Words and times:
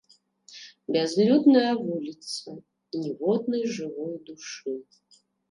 Бязлюдная 0.95 1.73
вуліца, 1.83 2.49
ніводнай 3.03 3.63
жывой 3.77 4.13
душы. 4.33 4.73